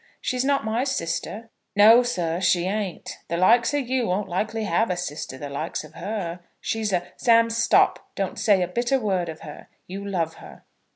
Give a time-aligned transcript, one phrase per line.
[0.19, 3.19] She's not my sister!" "No, sir, she ain't.
[3.27, 6.39] The likes of you won't likely have a sister the likes of her.
[6.59, 7.99] She's a" "Sam, stop.
[8.15, 9.67] Don't say a bitter word of her.
[9.85, 10.63] You love her."